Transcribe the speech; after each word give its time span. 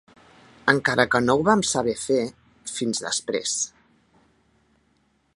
...encara 0.71 1.03
que 1.15 1.19
no 1.25 1.35
ho 1.35 1.43
vam 1.49 1.59
saber 1.71 1.93
fins 2.77 3.03
després 3.05 3.53